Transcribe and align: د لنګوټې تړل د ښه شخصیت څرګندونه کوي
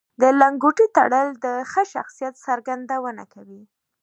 د 0.21 0.23
لنګوټې 0.39 0.85
تړل 0.97 1.27
د 1.45 1.45
ښه 1.71 1.83
شخصیت 1.93 2.33
څرګندونه 2.45 3.23
کوي 3.33 3.61